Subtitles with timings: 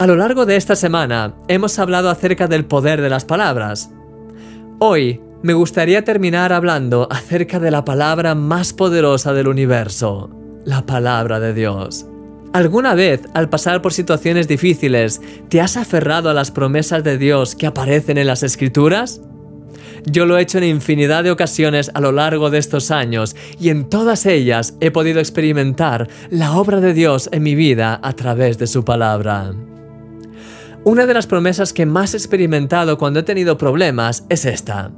[0.00, 3.90] A lo largo de esta semana hemos hablado acerca del poder de las palabras.
[4.80, 10.30] Hoy me gustaría terminar hablando acerca de la palabra más poderosa del universo,
[10.64, 12.06] la palabra de Dios.
[12.52, 17.54] ¿Alguna vez, al pasar por situaciones difíciles, te has aferrado a las promesas de Dios
[17.54, 19.20] que aparecen en las Escrituras?
[20.06, 23.68] Yo lo he hecho en infinidad de ocasiones a lo largo de estos años y
[23.68, 28.58] en todas ellas he podido experimentar la obra de Dios en mi vida a través
[28.58, 29.54] de su palabra.
[30.84, 34.92] Una de las promesas que más he experimentado cuando he tenido problemas es esta.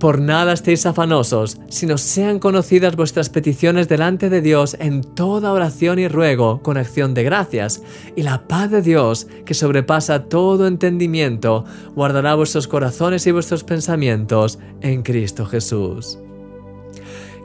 [0.00, 5.98] Por nada estéis afanosos, sino sean conocidas vuestras peticiones delante de Dios en toda oración
[5.98, 7.82] y ruego con acción de gracias,
[8.16, 14.58] y la paz de Dios, que sobrepasa todo entendimiento, guardará vuestros corazones y vuestros pensamientos
[14.80, 16.18] en Cristo Jesús.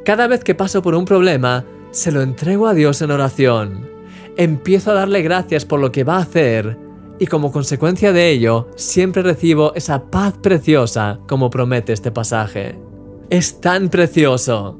[0.05, 3.89] Cada vez que paso por un problema, se lo entrego a Dios en oración.
[4.37, 6.88] Empiezo a darle gracias por lo que va a hacer
[7.19, 12.75] y como consecuencia de ello siempre recibo esa paz preciosa como promete este pasaje.
[13.29, 14.79] Es tan precioso.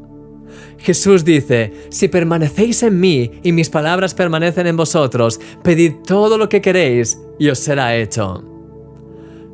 [0.80, 6.50] Jesús dice, si permanecéis en mí y mis palabras permanecen en vosotros, pedid todo lo
[6.50, 8.44] que queréis y os será hecho.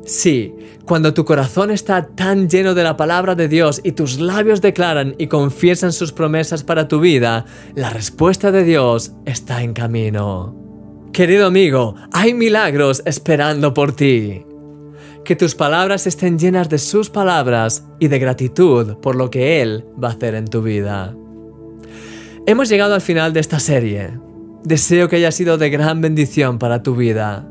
[0.04, 4.60] Sí, cuando tu corazón está tan lleno de la palabra de Dios y tus labios
[4.60, 10.65] declaran y confiesan sus promesas para tu vida, la respuesta de Dios está en camino.
[11.16, 14.44] Querido amigo, hay milagros esperando por ti.
[15.24, 19.86] Que tus palabras estén llenas de sus palabras y de gratitud por lo que Él
[19.98, 21.16] va a hacer en tu vida.
[22.46, 24.10] Hemos llegado al final de esta serie.
[24.62, 27.48] Deseo que haya sido de gran bendición para tu vida.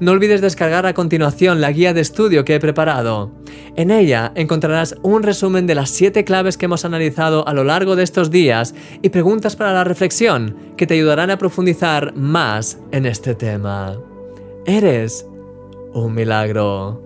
[0.00, 3.30] No olvides descargar a continuación la guía de estudio que he preparado.
[3.76, 7.96] En ella encontrarás un resumen de las 7 claves que hemos analizado a lo largo
[7.96, 13.06] de estos días y preguntas para la reflexión que te ayudarán a profundizar más en
[13.06, 13.98] este tema.
[14.66, 15.26] Eres
[15.92, 17.03] un milagro.